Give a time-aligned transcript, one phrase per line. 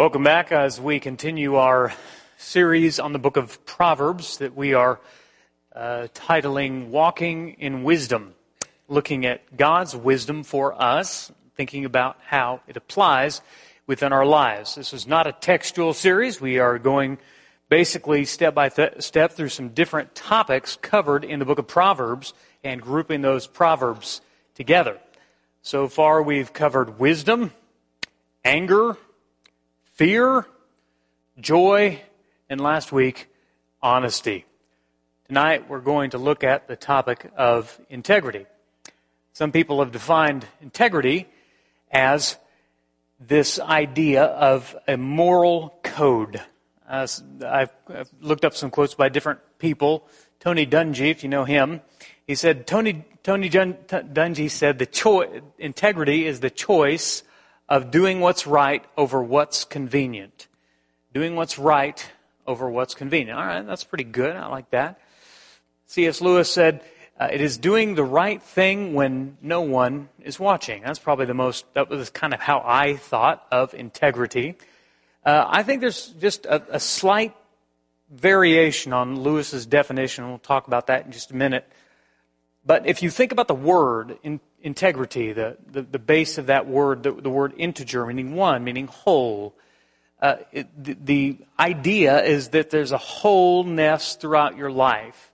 [0.00, 1.92] Welcome back as we continue our
[2.38, 4.98] series on the book of Proverbs that we are
[5.76, 8.32] uh, titling Walking in Wisdom,
[8.88, 13.42] looking at God's wisdom for us, thinking about how it applies
[13.86, 14.74] within our lives.
[14.76, 16.40] This is not a textual series.
[16.40, 17.18] We are going
[17.68, 22.32] basically step by th- step through some different topics covered in the book of Proverbs
[22.64, 24.22] and grouping those Proverbs
[24.54, 24.98] together.
[25.60, 27.52] So far, we've covered wisdom,
[28.46, 28.96] anger,
[30.00, 30.46] fear,
[31.38, 32.00] joy,
[32.48, 33.28] and last week,
[33.82, 34.46] honesty.
[35.28, 38.46] Tonight, we're going to look at the topic of integrity.
[39.34, 41.28] Some people have defined integrity
[41.92, 42.38] as
[43.20, 46.40] this idea of a moral code.
[46.88, 47.06] Uh,
[47.46, 50.08] I've, I've, looked up some quotes by different people.
[50.38, 51.82] Tony Dungy, if you know him,
[52.26, 57.22] he said, Tony, Tony Dungy said, the integrity is the choice
[57.70, 60.48] of doing what's right over what's convenient.
[61.14, 62.04] Doing what's right
[62.46, 63.38] over what's convenient.
[63.38, 64.34] All right, that's pretty good.
[64.34, 65.00] I like that.
[65.86, 66.20] C.S.
[66.20, 66.82] Lewis said,
[67.18, 70.82] uh, it is doing the right thing when no one is watching.
[70.82, 74.56] That's probably the most, that was kind of how I thought of integrity.
[75.24, 77.36] Uh, I think there's just a, a, slight
[78.10, 80.26] variation on Lewis's definition.
[80.28, 81.70] We'll talk about that in just a minute.
[82.64, 86.66] But if you think about the word in, integrity, the, the, the, base of that
[86.66, 89.54] word, the, the word integer, meaning one, meaning whole,
[90.20, 95.32] uh, it, the, the idea is that there's a wholeness throughout your life.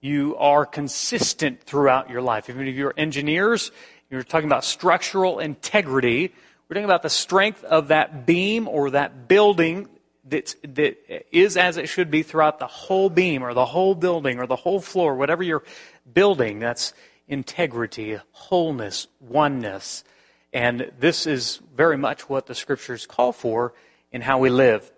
[0.00, 2.50] You are consistent throughout your life.
[2.50, 3.72] Even if you're engineers,
[4.10, 6.32] you're talking about structural integrity.
[6.68, 9.88] We're talking about the strength of that beam or that building
[10.28, 10.96] that's, that
[11.34, 14.56] is as it should be throughout the whole beam or the whole building or the
[14.56, 15.62] whole floor, whatever you're
[16.12, 16.58] building.
[16.58, 16.94] That's
[17.28, 20.04] integrity, wholeness, oneness.
[20.52, 23.74] And this is very much what the scriptures call for
[24.12, 24.90] in how we live.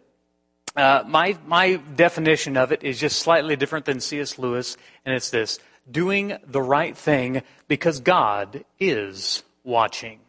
[0.77, 4.39] Uh, my, my definition of it is just slightly different than C.S.
[4.39, 5.59] Lewis, and it's this
[5.91, 10.21] doing the right thing because God is watching.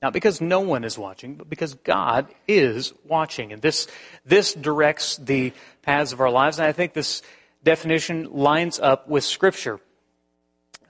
[0.00, 3.52] Not because no one is watching, but because God is watching.
[3.52, 3.86] And this,
[4.24, 6.58] this directs the paths of our lives.
[6.58, 7.22] And I think this
[7.62, 9.80] definition lines up with Scripture.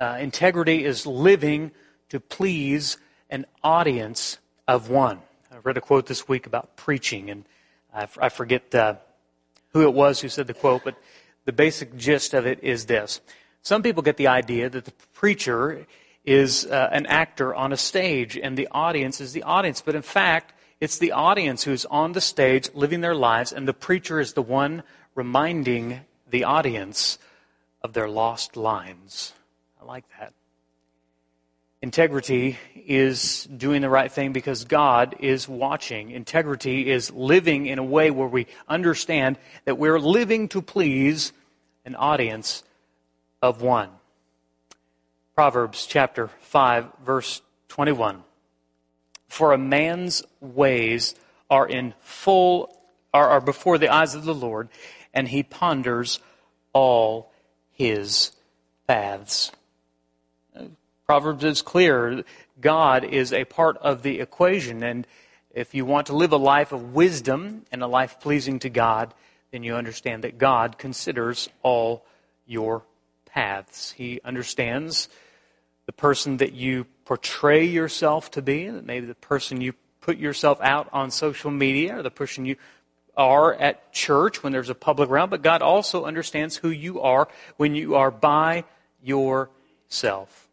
[0.00, 1.70] Uh, integrity is living
[2.08, 2.96] to please
[3.30, 5.20] an audience of one.
[5.52, 7.44] I read a quote this week about preaching, and
[7.94, 8.96] I, I forget uh,
[9.72, 10.96] who it was who said the quote, but
[11.44, 13.20] the basic gist of it is this.
[13.62, 15.86] Some people get the idea that the preacher
[16.24, 19.80] is uh, an actor on a stage and the audience is the audience.
[19.80, 23.74] But in fact, it's the audience who's on the stage living their lives, and the
[23.74, 24.82] preacher is the one
[25.14, 27.18] reminding the audience
[27.82, 29.32] of their lost lines.
[29.84, 30.32] I like that.
[31.82, 36.10] Integrity is doing the right thing because God is watching.
[36.10, 39.36] Integrity is living in a way where we understand
[39.66, 41.34] that we're living to please
[41.84, 42.64] an audience
[43.42, 43.90] of one.
[45.34, 48.24] Proverbs chapter 5, verse 21.
[49.28, 51.14] For a man's ways
[51.50, 52.74] are in full,
[53.12, 54.70] are, are before the eyes of the Lord,
[55.12, 56.20] and he ponders
[56.72, 57.30] all
[57.72, 58.32] his
[58.86, 59.52] paths.
[61.06, 62.24] Proverbs is clear.
[62.60, 64.82] God is a part of the equation.
[64.82, 65.06] And
[65.50, 69.12] if you want to live a life of wisdom and a life pleasing to God,
[69.50, 72.06] then you understand that God considers all
[72.46, 72.84] your
[73.26, 73.92] paths.
[73.92, 75.08] He understands
[75.86, 80.88] the person that you portray yourself to be, maybe the person you put yourself out
[80.92, 82.56] on social media, or the person you
[83.14, 87.28] are at church when there's a public round, but God also understands who you are
[87.58, 88.64] when you are by
[89.02, 90.43] yourself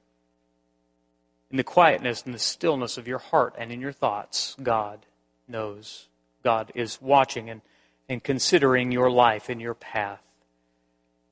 [1.51, 5.05] in the quietness and the stillness of your heart and in your thoughts, God
[5.47, 6.07] knows.
[6.43, 7.61] God is watching and,
[8.07, 10.21] and considering your life and your path.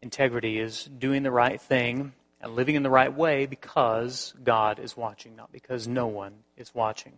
[0.02, 4.96] Integrity is doing the right thing and living in the right way because God is
[4.96, 7.14] watching, not because no one is watching.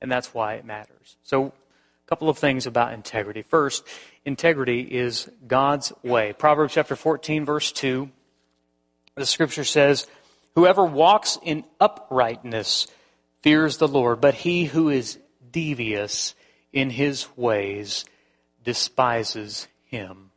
[0.00, 1.16] And that's why it matters.
[1.22, 3.42] So, a couple of things about integrity.
[3.42, 3.84] First,
[4.24, 6.32] integrity is God's way.
[6.32, 8.08] Proverbs chapter 14, verse 2,
[9.16, 10.06] the scripture says,
[10.56, 12.86] Whoever walks in uprightness
[13.42, 15.18] fears the Lord, but he who is
[15.52, 16.34] devious
[16.72, 18.06] in his ways
[18.64, 20.30] despises him.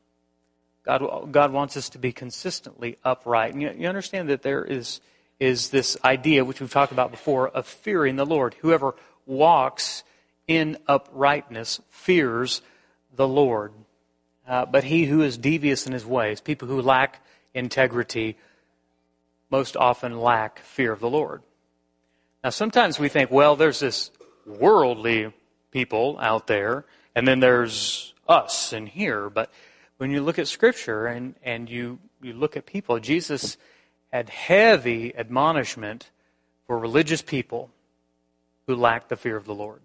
[0.84, 3.54] God, God wants us to be consistently upright.
[3.54, 5.00] And you, you understand that there is,
[5.40, 8.56] is this idea, which we've talked about before, of fearing the Lord.
[8.56, 8.96] Whoever
[9.26, 10.04] walks
[10.48, 12.62] in uprightness fears
[13.16, 13.72] the Lord.
[14.46, 17.24] Uh, but he who is devious in his ways, people who lack
[17.54, 18.36] integrity,
[19.50, 21.42] most often lack fear of the Lord.
[22.44, 24.12] Now, sometimes we think, well, there's this
[24.46, 25.34] worldly
[25.72, 26.86] people out there,
[27.16, 29.30] And then there's us in here.
[29.30, 29.52] But
[29.98, 33.58] when you look at Scripture and, and you, you look at people, Jesus
[34.12, 36.12] had heavy admonishment
[36.66, 37.72] for religious people
[38.68, 39.82] who lacked the fear of the Lord.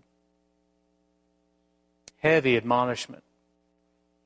[2.18, 3.22] Heavy admonishment.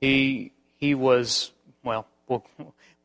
[0.00, 1.50] He, he was,
[1.82, 2.44] well, we'll,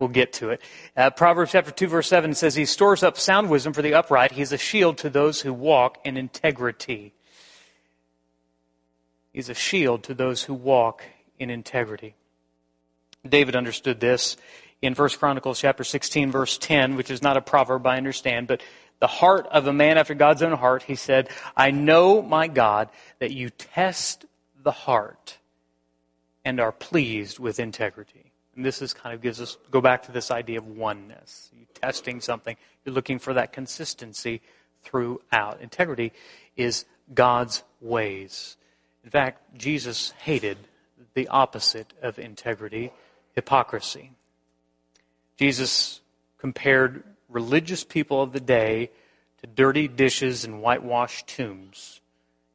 [0.04, 0.62] we'll get to it.
[0.98, 4.34] Uh, Proverbs chapter 2 verse 7 says, He stores up sound wisdom for the upright.
[4.34, 7.14] He is a shield to those who walk in integrity.
[9.32, 11.04] He's a shield to those who walk
[11.40, 12.16] in integrity.
[13.28, 14.36] David understood this
[14.82, 18.62] in 1 Chronicles chapter 16 verse 10, which is not a proverb, I understand, but
[19.00, 22.90] the heart of a man after God's own heart, he said, I know, my God,
[23.20, 24.26] that you test
[24.62, 25.38] the heart
[26.44, 28.33] and are pleased with integrity.
[28.56, 31.50] And this is kind of gives us, go back to this idea of oneness.
[31.58, 32.56] You're testing something,
[32.86, 34.42] you're looking for that consistency
[34.84, 35.60] throughout.
[35.62, 36.14] Integrity
[36.56, 38.58] is God's ways.
[39.04, 40.58] In fact, Jesus hated
[41.14, 42.92] the opposite of integrity,
[43.34, 44.12] hypocrisy.
[45.38, 46.02] Jesus
[46.38, 48.92] compared religious people of the day
[49.42, 52.02] to dirty dishes and whitewashed tombs.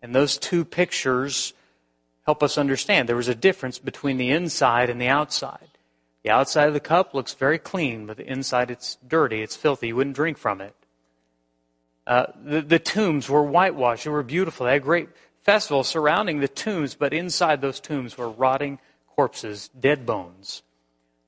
[0.01, 1.53] And those two pictures
[2.25, 5.78] help us understand there was a difference between the inside and the outside.
[6.29, 9.87] The outside of the cup looks very clean, but the inside it's dirty, it's filthy.
[9.87, 10.75] You wouldn't drink from it.
[12.07, 14.67] Uh, the, the tombs were whitewashed, they were beautiful.
[14.67, 15.09] They had great
[15.41, 18.79] festival surrounding the tombs, but inside those tombs were rotting
[19.17, 20.63] corpses, dead bones.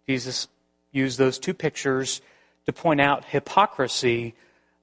[0.06, 0.48] Jesus
[0.92, 2.20] used those two pictures
[2.66, 4.34] to point out hypocrisy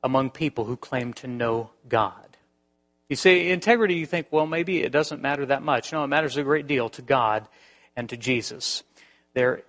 [0.02, 2.38] among people who claim to know God.
[3.08, 5.94] You see, integrity, you think, well, maybe it doesn't matter that much.
[5.94, 7.48] No, it matters a great deal to God
[7.96, 8.82] and to Jesus.
[9.36, 9.62] There,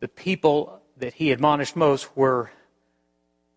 [0.00, 2.50] the people that he admonished most were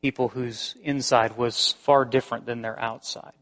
[0.02, 3.34] people whose inside was far different than their outside.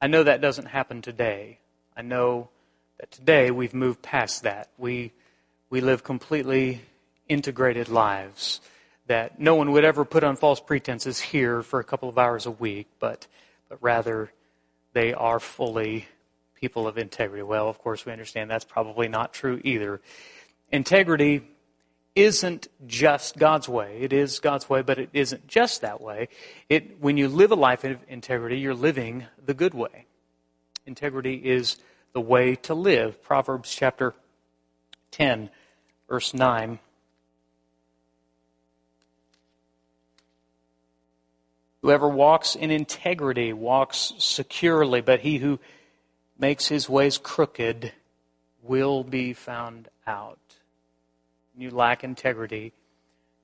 [0.00, 1.60] I know that doesn't happen today.
[1.96, 2.50] I know
[2.98, 4.68] that today we've moved past that.
[4.76, 5.12] We,
[5.70, 6.82] we live completely
[7.28, 8.60] integrated lives
[9.06, 12.46] that no one would ever put on false pretenses here for a couple of hours
[12.46, 13.26] a week, but,
[13.68, 14.32] but rather
[14.92, 16.08] they are fully
[16.54, 17.42] people of integrity.
[17.42, 20.00] Well, of course, we understand that's probably not true either.
[20.70, 21.42] Integrity
[22.14, 23.98] isn't just God's way.
[24.00, 26.28] It is God's way, but it isn't just that way.
[26.68, 30.06] It, when you live a life of integrity, you're living the good way.
[30.86, 31.78] Integrity is
[32.12, 33.22] the way to live.
[33.22, 34.14] Proverbs chapter
[35.12, 35.48] 10,
[36.08, 36.78] verse 9.
[41.80, 45.58] Whoever walks in integrity walks securely, but he who
[46.38, 47.92] makes his ways crooked
[48.62, 50.38] will be found out.
[51.56, 52.72] You lack integrity.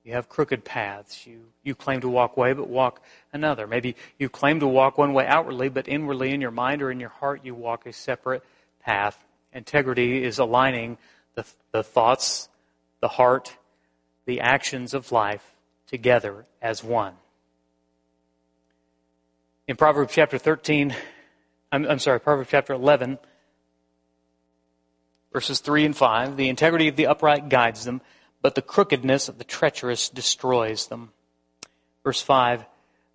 [0.04, 1.26] You have crooked paths.
[1.26, 3.02] You, you claim to walk way, but walk
[3.32, 3.66] another.
[3.66, 7.00] Maybe you claim to walk one way outwardly, but inwardly in your mind or in
[7.00, 8.42] your heart, you walk a separate
[8.82, 9.22] path.
[9.52, 10.96] Integrity is aligning
[11.34, 12.48] the, the thoughts,
[13.00, 13.56] the heart,
[14.24, 15.52] the actions of life
[15.86, 17.14] together as one.
[19.66, 20.94] In Proverbs chapter 13,
[21.70, 23.18] I'm, I'm sorry, Proverbs chapter 11,
[25.32, 28.00] verses 3 and 5, the integrity of the upright guides them,
[28.42, 31.12] but the crookedness of the treacherous destroys them.
[32.04, 32.64] Verse 5,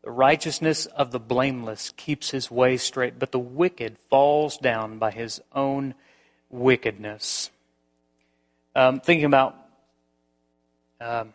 [0.04, 5.12] the righteousness of the blameless keeps his way straight, but the wicked falls down by
[5.12, 5.96] his own
[6.50, 7.50] wickedness.
[8.76, 9.56] Um, thinking about
[11.00, 11.34] um,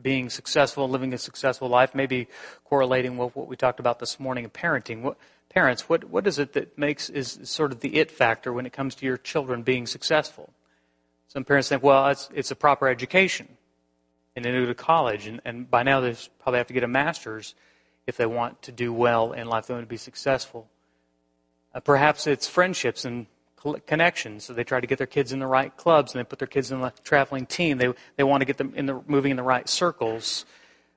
[0.00, 2.28] being successful, living a successful life, maybe
[2.64, 5.02] correlating with what we talked about this morning in parenting.
[5.02, 5.16] What,
[5.50, 8.72] parents, what, what is it that makes is sort of the it factor when it
[8.72, 10.52] comes to your children being successful?
[11.28, 13.48] Some parents think, well, it's, it's a proper education.
[14.34, 16.88] And they go to college, and, and by now they probably have to get a
[16.88, 17.54] master's
[18.06, 20.66] if they want to do well in life, they want to be successful.
[21.74, 23.26] Uh, perhaps it's friendships and
[23.86, 24.44] connections.
[24.44, 26.48] So they try to get their kids in the right clubs and they put their
[26.48, 27.78] kids in the traveling team.
[27.78, 30.46] They, they want to get them in the, moving in the right circles.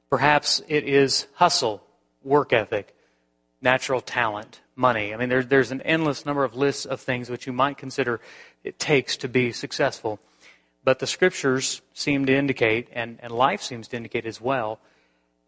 [0.09, 1.83] Perhaps it is hustle,
[2.23, 2.95] work ethic,
[3.61, 5.13] natural talent, money.
[5.13, 8.19] I mean, there, there's an endless number of lists of things which you might consider
[8.63, 10.19] it takes to be successful.
[10.83, 14.79] But the scriptures seem to indicate, and, and life seems to indicate as well,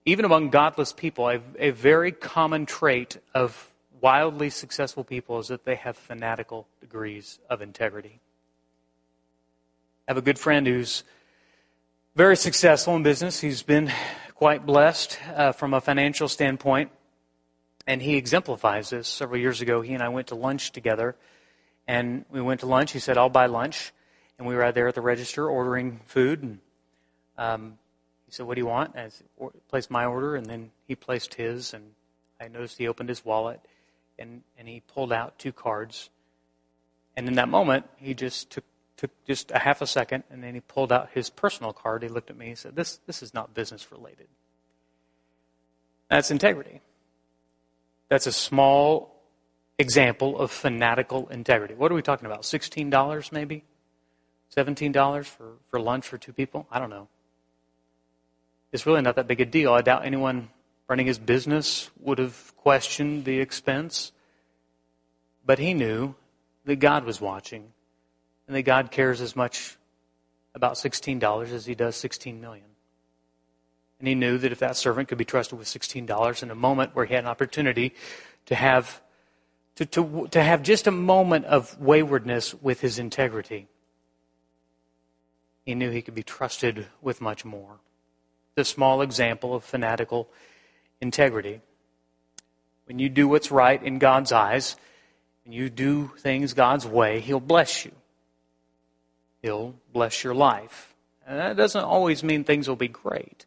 [0.06, 5.64] even among godless people, a, a very common trait of wildly successful people is that
[5.66, 8.20] they have fanatical degrees of integrity.
[10.08, 11.06] I have a good friend who's
[12.16, 13.40] very successful in business.
[13.40, 13.90] He's been
[14.36, 16.92] quite blessed uh, from a financial standpoint,
[17.86, 19.08] and he exemplifies this.
[19.08, 21.16] Several years ago, he and I went to lunch together,
[21.88, 22.92] and we went to lunch.
[22.92, 23.94] He said, I'll buy lunch.
[24.38, 26.60] And we were out there at the register ordering food, and
[27.38, 27.78] um,
[28.26, 28.96] he said, What do you want?
[28.96, 29.10] I
[29.70, 31.92] placed my order, and then he placed his, and
[32.44, 33.62] I noticed he opened his wallet
[34.20, 36.10] and, and he pulled out two cards.
[37.16, 38.64] And in that moment, he just took,
[38.98, 42.04] took just a half a second and then he pulled out his personal card.
[42.04, 44.28] He looked at me and said, This, this is not business related.
[46.10, 46.82] That's integrity.
[48.14, 49.24] That's a small
[49.80, 51.74] example of fanatical integrity.
[51.74, 52.44] What are we talking about?
[52.44, 53.64] $16 maybe?
[54.56, 56.68] $17 for, for lunch for two people?
[56.70, 57.08] I don't know.
[58.72, 59.74] It's really not that big a deal.
[59.74, 60.50] I doubt anyone
[60.88, 64.12] running his business would have questioned the expense.
[65.44, 66.14] But he knew
[66.66, 67.74] that God was watching
[68.46, 69.76] and that God cares as much
[70.54, 72.73] about $16 as he does 16 million.
[74.04, 76.94] And he knew that if that servant could be trusted with $16 in a moment
[76.94, 77.94] where he had an opportunity
[78.48, 79.02] to have
[79.78, 83.70] to, to, to have just a moment of waywardness with his integrity,
[85.66, 87.80] he knew he could be trusted with much more.
[88.56, 90.28] The small example of fanatical
[91.00, 91.62] integrity.
[92.88, 94.76] When you do what's right in God's eyes,
[95.46, 97.94] and you do things God's way, He'll bless you.
[99.42, 100.94] He'll bless your life.
[101.26, 103.46] And that doesn't always mean things will be great.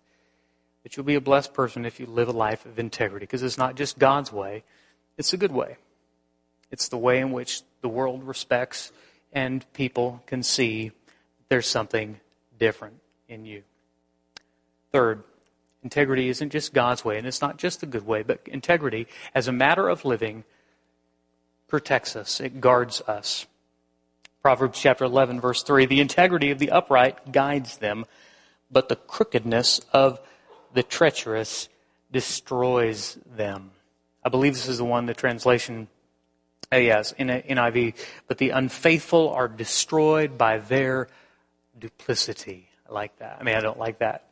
[0.87, 3.59] But you'll be a blessed person if you live a life of integrity, because it's
[3.59, 4.63] not just God's way,
[5.19, 5.79] it's a good way.
[6.71, 8.93] It's the way in which the world respects
[9.33, 10.93] and people can see
[11.49, 12.21] there's something
[12.57, 13.65] different in you.
[14.93, 15.25] Third,
[15.83, 19.49] integrity isn't just God's way, and it's not just the good way, but integrity as
[19.49, 20.45] a matter of living
[21.67, 23.47] protects us, it guards us.
[24.41, 28.05] Proverbs chapter 11, verse 3 The integrity of the upright guides them,
[28.71, 30.21] but the crookedness of
[30.77, 31.71] the treacherous
[32.13, 33.71] destroys them.
[34.23, 35.89] I believe this is the one, the translation,
[36.71, 37.95] uh, yes, in NIV.
[38.29, 41.09] But the unfaithful are destroyed by their
[41.79, 42.69] duplicity.
[42.89, 43.39] I like that.
[43.41, 44.25] I mean, I don't like that.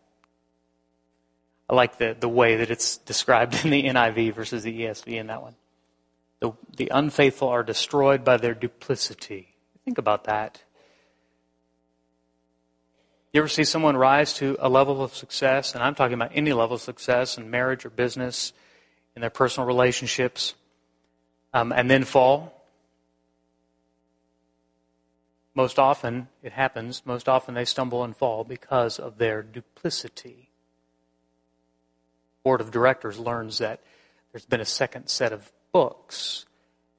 [1.71, 5.29] I like the, the way that it's described in the NIV versus the ESV in
[5.29, 5.55] that one.
[6.41, 9.55] The, the unfaithful are destroyed by their duplicity.
[9.87, 10.63] Think about that.
[13.35, 16.53] You ever see someone rise to a level of success, and I'm talking about any
[16.53, 18.53] level of success in marriage or business,
[19.17, 20.55] in their personal relationships,
[21.53, 22.65] um, and then fall?
[25.53, 30.51] Most often, it happens, most often they stumble and fall because of their duplicity.
[32.45, 33.81] Board of directors learns that
[34.31, 36.47] there's been a second set of books,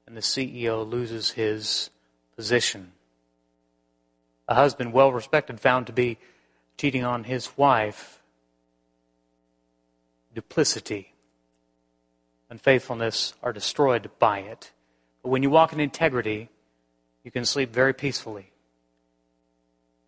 [0.06, 1.88] and the CEO loses his
[2.36, 2.92] position.
[4.48, 6.18] A husband, well respected, found to be
[6.76, 8.20] cheating on his wife.
[10.34, 11.14] Duplicity,
[12.50, 14.72] unfaithfulness are destroyed by it.
[15.22, 16.50] But when you walk in integrity,
[17.24, 18.52] you can sleep very peacefully.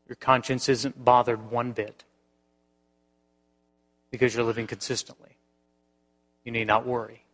[0.07, 2.05] Your conscience isn't bothered one bit
[4.11, 5.37] because you're living consistently.
[6.45, 7.25] You need not worry.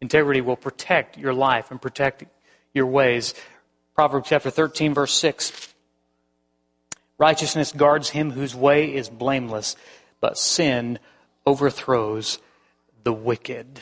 [0.00, 2.24] Integrity will protect your life and protect
[2.72, 3.34] your ways.
[3.94, 5.71] Proverbs chapter 13, verse 6.
[7.22, 9.76] Righteousness guards him whose way is blameless,
[10.20, 10.98] but sin
[11.46, 12.40] overthrows
[13.04, 13.78] the wicked.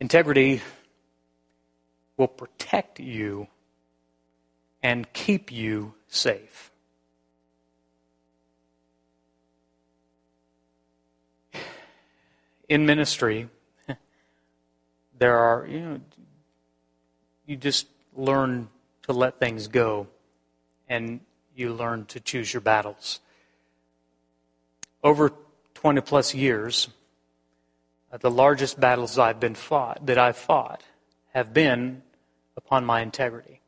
[0.00, 0.60] Integrity
[2.16, 3.46] will protect you
[4.82, 6.72] and keep you safe.
[12.68, 13.48] In ministry,
[15.16, 16.00] there are, you know,
[17.46, 18.68] you just learn
[19.02, 20.08] to let things go
[20.88, 21.20] and
[21.58, 23.20] you learn to choose your battles.
[25.02, 25.32] Over
[25.74, 26.88] 20 plus years,
[28.12, 30.82] uh, the largest battles I've been fought, that I've fought,
[31.34, 32.02] have been
[32.56, 33.60] upon my integrity.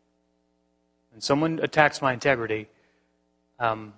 [1.12, 2.68] When someone attacks my integrity,
[3.58, 3.92] um,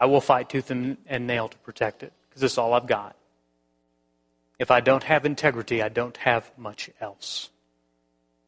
[0.00, 3.16] I will fight tooth and, and nail to protect it because it's all I've got.
[4.58, 7.50] If I don't have integrity, I don't have much else.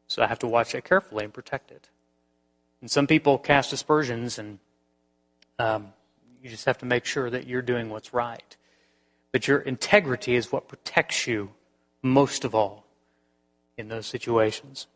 [0.07, 1.87] So I have to watch it carefully and protect it.
[2.81, 4.59] And some people cast aspersions, and
[5.57, 5.93] um,
[6.41, 8.55] you just have to make sure that you're doing what's right.
[9.31, 11.51] But your integrity is what protects you
[12.01, 12.85] most of all
[13.77, 14.87] in those situations.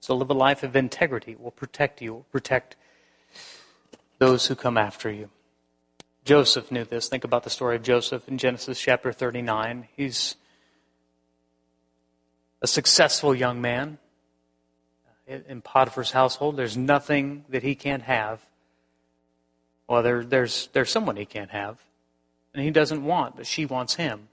[0.00, 1.32] So live a life of integrity.
[1.32, 2.76] It will protect you, it will protect
[4.18, 5.30] those who come after you.
[6.24, 7.08] Joseph knew this.
[7.08, 9.88] Think about the story of Joseph in Genesis chapter 39.
[9.96, 10.34] He's
[12.62, 13.98] a successful young man
[15.26, 16.56] in Potiphar's household.
[16.56, 18.44] There's nothing that he can't have.
[19.88, 21.78] Well, there, there's, there's someone he can't have,
[22.54, 24.28] and he doesn't want, but she wants him.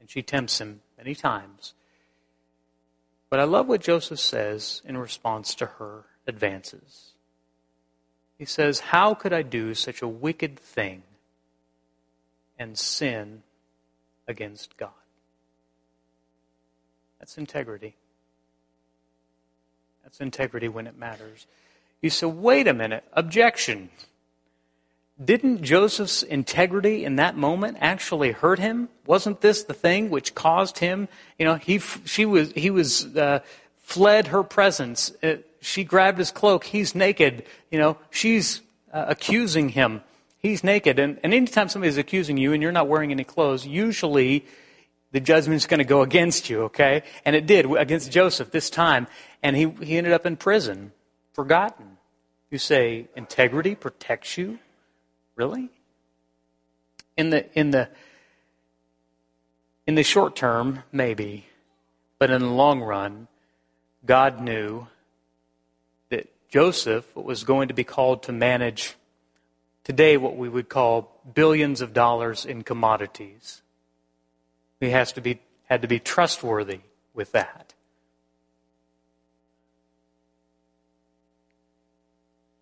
[0.00, 1.74] And she tempts him many times.
[3.28, 7.12] But I love what Joseph says in response to her advances.
[8.38, 11.02] He says, How could I do such a wicked thing
[12.58, 13.42] and sin
[14.26, 14.90] against God?
[17.18, 17.96] That's integrity.
[20.02, 21.46] That's integrity when it matters.
[22.00, 23.90] You say, wait a minute, objection.
[25.22, 28.88] Didn't Joseph's integrity in that moment actually hurt him?
[29.06, 31.08] Wasn't this the thing which caused him?
[31.38, 33.40] You know, he, she was, he was, uh,
[33.82, 35.12] fled her presence.
[35.22, 36.64] Uh, she grabbed his cloak.
[36.64, 37.44] He's naked.
[37.70, 40.00] You know, she's uh, accusing him.
[40.38, 40.98] He's naked.
[40.98, 44.46] And, and anytime somebody's accusing you and you're not wearing any clothes, usually
[45.12, 47.02] the judgment's going to go against you, okay?
[47.24, 49.08] And it did against Joseph this time.
[49.42, 50.92] And he, he ended up in prison,
[51.32, 51.98] forgotten.
[52.50, 54.58] You say integrity protects you?
[55.34, 55.70] Really?
[57.16, 57.88] In the, in the,
[59.86, 61.46] in the short term, maybe.
[62.18, 63.28] But in the long run,
[64.06, 64.86] God knew
[66.10, 68.94] that Joseph was going to be called to manage
[69.84, 73.62] today what we would call billions of dollars in commodities.
[74.80, 76.80] He has to be, had to be trustworthy
[77.14, 77.74] with that.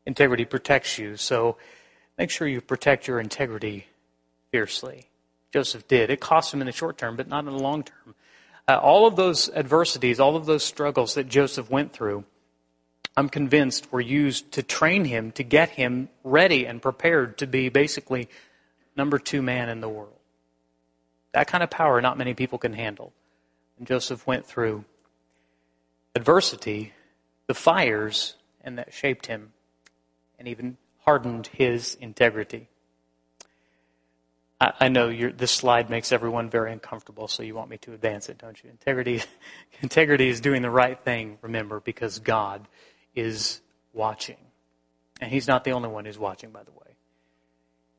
[0.04, 1.56] Integrity protects you, so
[2.16, 3.87] make sure you protect your integrity
[4.50, 5.06] fiercely.
[5.52, 6.10] Joseph did.
[6.10, 8.14] It cost him in the short term, but not in the long term.
[8.66, 12.25] Uh, all of those adversities, all of those struggles that Joseph went through,
[13.16, 17.68] I'm convinced were used to train him, to get him ready and prepared to be
[17.68, 18.28] basically
[18.96, 20.17] number two man in the world.
[21.38, 23.12] That kind of power not many people can handle.
[23.78, 24.85] And Joseph went through
[26.16, 26.95] adversity,
[27.47, 29.52] the fires, and that shaped him
[30.37, 32.68] and even hardened his integrity.
[34.61, 38.28] I, I know this slide makes everyone very uncomfortable, so you want me to advance
[38.28, 38.71] it, don't you?
[38.71, 39.23] Integrity,
[39.80, 42.66] integrity is doing the right thing, remember, because God
[43.14, 43.61] is
[43.92, 44.38] watching.
[45.21, 46.97] And He's not the only one who's watching, by the way.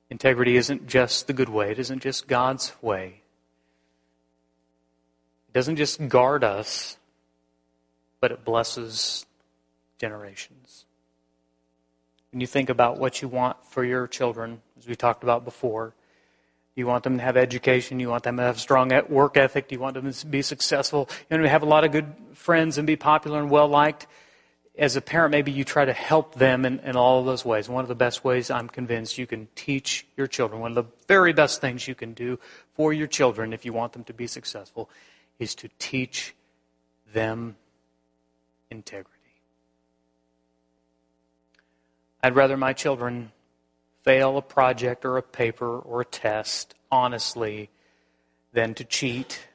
[0.09, 3.21] Integrity isn't just the good way, it isn't just God's way.
[5.49, 6.97] It doesn't just guard us,
[8.21, 9.25] but it blesses
[9.97, 10.85] generations.
[12.31, 15.95] When you think about what you want for your children, as we talked about before,
[16.75, 17.99] you want them to have education.
[17.99, 19.71] You want them to have strong work ethic.
[19.71, 21.09] You want them to be successful.
[21.09, 23.67] You want them to have a lot of good friends and be popular and well
[23.67, 24.05] liked.
[24.77, 27.67] As a parent, maybe you try to help them in, in all of those ways.
[27.67, 30.91] One of the best ways I'm convinced you can teach your children, one of the
[31.07, 32.39] very best things you can do
[32.75, 34.89] for your children if you want them to be successful,
[35.39, 36.35] is to teach
[37.13, 37.55] them
[38.69, 39.15] integrity.
[42.21, 43.31] I'd rather my children
[44.03, 47.69] fail a project or a paper or a test honestly
[48.53, 49.47] than to cheat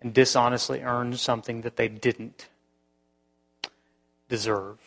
[0.00, 2.48] and dishonestly earn something that they didn't
[4.28, 4.78] deserve.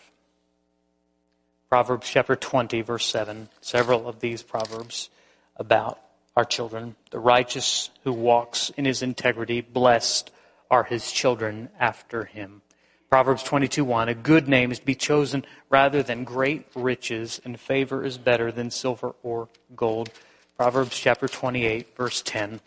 [1.70, 5.10] Proverbs chapter 20, verse 7, several of these proverbs
[5.58, 6.00] about
[6.38, 6.96] our children.
[7.10, 10.30] The righteous who walks in his integrity, blessed
[10.70, 12.62] are his children after him.
[13.10, 18.06] Proverbs 22:1 A good name is to be chosen rather than great riches and favor
[18.06, 20.12] is better than silver or gold.
[20.56, 22.62] Proverbs chapter 28 verse 10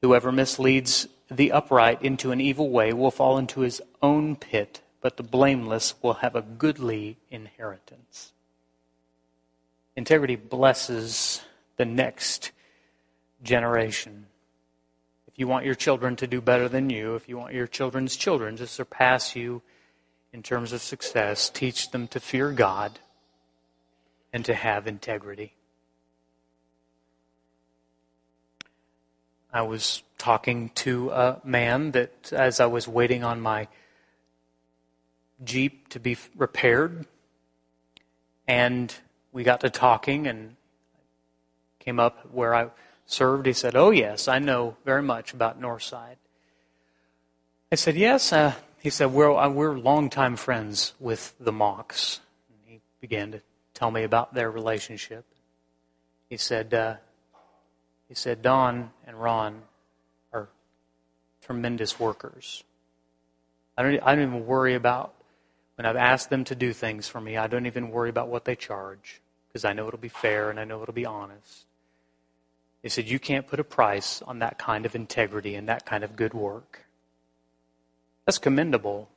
[0.00, 5.18] Whoever misleads the upright into an evil way will fall into his own pit, but
[5.18, 8.32] the blameless will have a goodly inheritance.
[9.94, 11.42] Integrity blesses
[11.78, 12.52] the next
[13.42, 14.26] generation
[15.38, 18.16] If you want your children to do better than you, if you want your children's
[18.16, 19.62] children to surpass you
[20.32, 22.98] in terms of success, teach them to fear God
[24.32, 25.54] and to have integrity.
[29.52, 33.68] I was talking to a man that, as I was waiting on my
[35.44, 37.06] Jeep to be repaired,
[38.48, 38.92] and
[39.30, 40.56] we got to talking and
[41.88, 42.68] came up where I
[43.06, 43.46] served?
[43.46, 46.16] He said, Oh, yes, I know very much about Northside.
[47.72, 48.30] I said, Yes.
[48.30, 52.20] Uh, he said, We're, uh, we're longtime friends with the Mocks.
[52.50, 53.40] And he began to
[53.72, 55.24] tell me about their relationship.
[56.28, 56.96] He said, uh,
[58.06, 59.62] he said, Don and Ron
[60.34, 60.50] are
[61.40, 62.64] tremendous workers.
[63.78, 65.14] I don't, I don't even worry about
[65.76, 68.44] when I've asked them to do things for me, I don't even worry about what
[68.44, 71.64] they charge because I know it'll be fair and I know it'll be honest.
[72.82, 76.04] They said, You can't put a price on that kind of integrity and that kind
[76.04, 76.86] of good work.
[78.26, 79.08] That's commendable.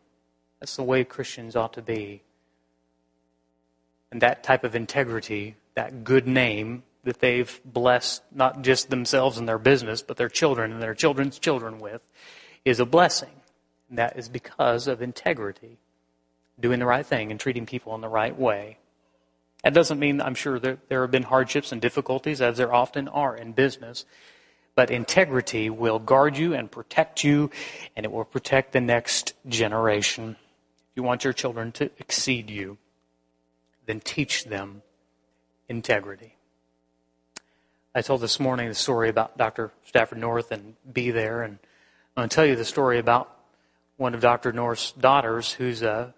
[0.60, 2.22] That's the way Christians ought to be.
[4.12, 9.48] And that type of integrity, that good name that they've blessed not just themselves and
[9.48, 12.02] their business, but their children and their children's children with,
[12.64, 13.42] is a blessing.
[13.90, 15.78] And that is because of integrity,
[16.60, 18.78] doing the right thing and treating people in the right way.
[19.64, 23.08] That doesn't mean, I'm sure, that there have been hardships and difficulties, as there often
[23.08, 24.06] are in business.
[24.74, 27.52] but integrity will guard you and protect you,
[27.96, 30.38] and it will protect the next generation.
[30.92, 32.78] If you want your children to exceed you,
[33.86, 34.82] then teach them
[35.68, 36.36] integrity.
[37.94, 39.72] I told this morning the story about Dr.
[39.86, 41.60] Stafford North and be there, and
[42.16, 43.30] I'm going to tell you the story about
[43.98, 44.54] one of Dr.
[44.54, 46.14] North's daughters who's a,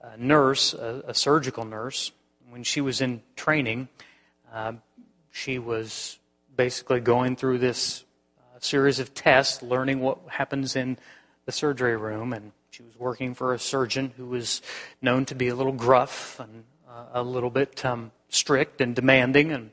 [0.00, 2.12] a nurse, a, a, surgical nurse.
[2.50, 3.88] When she was in training,
[4.52, 4.72] uh,
[5.30, 6.18] she was
[6.56, 8.04] basically going through this
[8.38, 10.98] uh, series of tests, learning what happens in
[11.46, 14.62] the surgery room, and she was working for a surgeon who was
[15.00, 19.52] known to be a little gruff and uh, a little bit um, strict and demanding.
[19.52, 19.70] And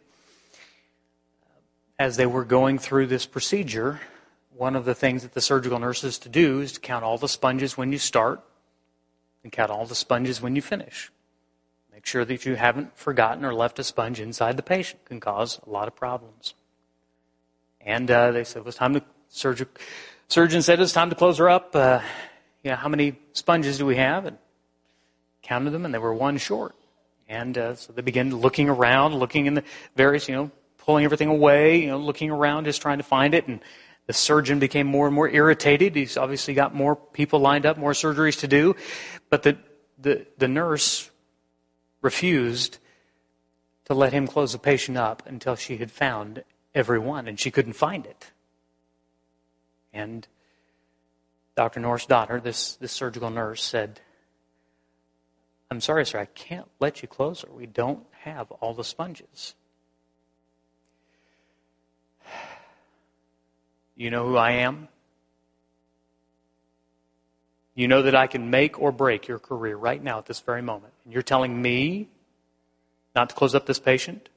[1.98, 4.02] as they were going through this procedure,
[4.56, 7.18] one of the things that the surgical nurse is to do is to count all
[7.18, 8.44] the sponges when you start
[9.42, 11.12] and count all the sponges when you finish.
[11.98, 15.02] Make sure that you haven't forgotten or left a sponge inside the patient.
[15.04, 16.54] It can cause a lot of problems.
[17.82, 19.68] And uh, they said it was time to surgeon.
[20.28, 21.76] Surgeon said it's time to close her up.
[21.76, 22.02] Uh,
[22.62, 24.28] you know, how many sponges do we have?
[24.28, 24.38] And
[25.42, 26.76] counted them, and they were one short.
[27.28, 29.64] And uh, so they began looking around, looking in the
[29.96, 33.48] various, you know, pulling everything away, you know, looking around, just trying to find it.
[33.48, 33.60] And
[34.06, 35.96] the surgeon became more and more irritated.
[35.96, 38.76] He's obviously got more people lined up, more surgeries to do.
[39.32, 39.58] But the,
[39.98, 41.10] the, the nurse
[42.08, 42.78] refused
[43.84, 46.42] to let him close the patient up until she had found
[46.74, 48.32] every one, and she couldn't find it.
[49.92, 50.26] And
[51.58, 51.82] Dr.
[51.82, 54.00] North's daughter, this, this surgical nurse, said,
[55.70, 57.52] I'm sorry, sir, I can't let you close her.
[57.52, 59.54] We don't have all the sponges.
[63.98, 64.88] You know who I am?
[67.78, 70.64] You know that I can make or break your career right now at this very
[70.64, 70.94] moment.
[71.06, 72.10] And you're telling me
[73.16, 74.30] not to close up this patient?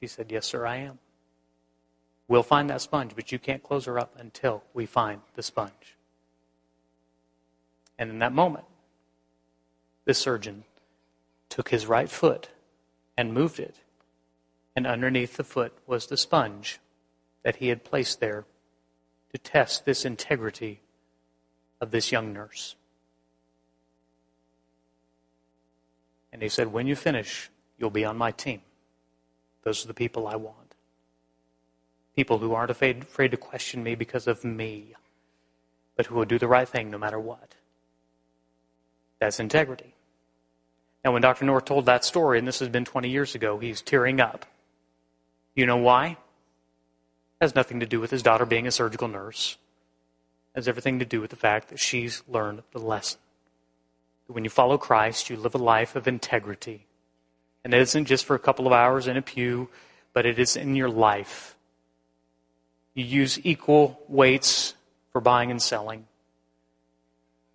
[0.00, 0.98] She said, Yes, sir, I am.
[2.26, 5.96] We'll find that sponge, but you can't close her up until we find the sponge.
[7.96, 8.64] And in that moment,
[10.04, 10.64] this surgeon
[11.48, 12.48] took his right foot
[13.16, 13.76] and moved it
[14.76, 16.80] and underneath the foot was the sponge
[17.42, 18.44] that he had placed there
[19.36, 20.80] to test this integrity
[21.78, 22.74] of this young nurse.
[26.32, 28.62] And he said, When you finish, you'll be on my team.
[29.62, 30.74] Those are the people I want.
[32.14, 34.94] People who aren't afraid, to question me because of me,
[35.96, 37.54] but who will do the right thing no matter what.
[39.18, 39.94] That's integrity.
[41.04, 41.44] Now, when Dr.
[41.44, 44.46] North told that story, and this has been 20 years ago, he's tearing up.
[45.54, 46.16] You know why?
[47.40, 49.58] Has nothing to do with his daughter being a surgical nurse.
[50.54, 53.20] It has everything to do with the fact that she's learned the lesson.
[54.26, 56.86] That When you follow Christ, you live a life of integrity.
[57.62, 59.68] And it isn't just for a couple of hours in a pew,
[60.12, 61.56] but it is in your life.
[62.94, 64.74] You use equal weights
[65.12, 66.06] for buying and selling.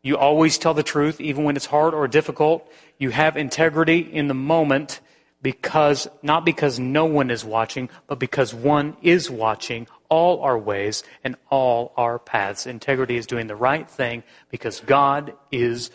[0.04, 2.72] You always tell the truth, even when it's hard or difficult.
[3.00, 5.00] You have integrity in the moment
[5.42, 11.04] because not because no one is watching, but because one is watching all our ways
[11.24, 12.68] and all our paths.
[12.68, 15.90] Integrity is doing the right thing because God is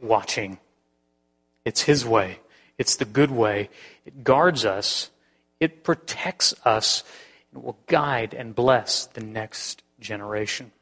[0.00, 0.58] watching.
[1.64, 2.40] It's His way.
[2.78, 3.70] It's the good way.
[4.04, 5.10] It guards us.
[5.60, 7.04] It protects us.
[7.52, 10.72] It will guide and bless the next generation.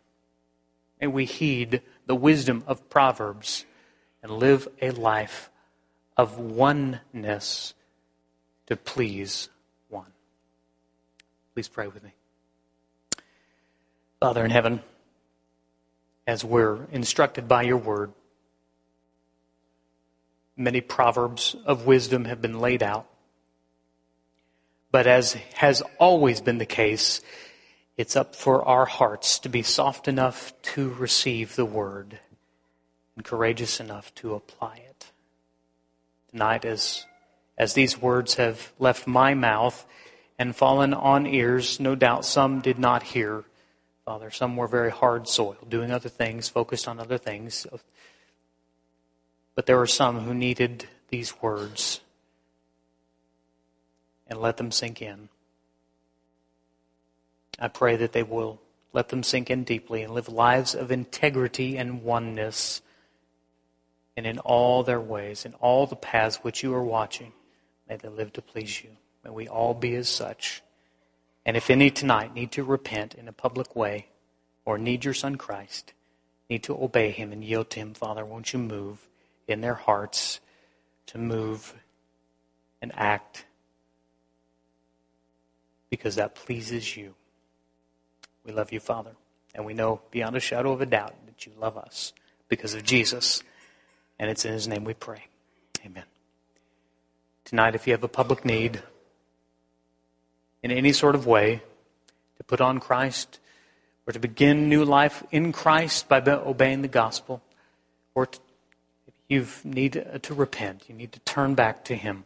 [1.00, 3.64] And we heed the wisdom of Proverbs
[4.22, 5.50] and live a life
[6.16, 7.74] of oneness
[8.68, 9.48] to please
[9.88, 10.12] one.
[11.54, 12.10] Please pray with me.
[14.20, 14.82] Father in heaven,
[16.26, 18.12] as we're instructed by your word,
[20.54, 23.06] many proverbs of wisdom have been laid out.
[24.90, 27.22] But as has always been the case,
[27.96, 32.18] it's up for our hearts to be soft enough to receive the word
[33.16, 35.10] and courageous enough to apply it.
[36.32, 37.06] Tonight, as
[37.58, 39.84] as these words have left my mouth
[40.38, 43.44] and fallen on ears, no doubt some did not hear.
[44.04, 47.66] Father, some were very hard soil, doing other things, focused on other things.
[49.56, 52.00] But there were some who needed these words
[54.28, 55.28] and let them sink in.
[57.58, 58.60] I pray that they will
[58.92, 62.82] let them sink in deeply and live lives of integrity and oneness
[64.16, 67.32] and in all their ways, in all the paths which you are watching.
[67.88, 68.90] May they live to please you.
[69.24, 70.62] May we all be as such.
[71.46, 74.08] And if any tonight need to repent in a public way
[74.64, 75.92] or need your Son Christ,
[76.50, 79.08] need to obey him and yield to him, Father, won't you move
[79.46, 80.40] in their hearts
[81.06, 81.74] to move
[82.82, 83.46] and act
[85.90, 87.14] because that pleases you.
[88.44, 89.12] We love you, Father,
[89.54, 92.12] and we know beyond a shadow of a doubt that you love us
[92.48, 93.42] because of Jesus.
[94.18, 95.24] And it's in his name we pray.
[95.84, 96.04] Amen.
[97.48, 98.82] Tonight, if you have a public need
[100.62, 101.62] in any sort of way
[102.36, 103.40] to put on Christ
[104.06, 107.40] or to begin new life in Christ by obeying the gospel,
[108.14, 108.38] or to,
[109.30, 112.24] you need to repent, you need to turn back to him.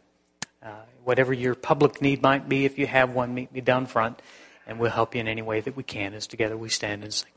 [0.61, 0.71] Uh,
[1.05, 4.21] whatever your public need might be, if you have one, meet me down front,
[4.67, 7.13] and we'll help you in any way that we can as together we stand and
[7.13, 7.31] sing.